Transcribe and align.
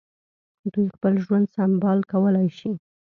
دوی 0.73 0.87
خپل 0.95 1.13
ژوند 1.25 1.45
سمبال 1.55 1.99
کولای 2.11 2.49
شي. 2.57 2.71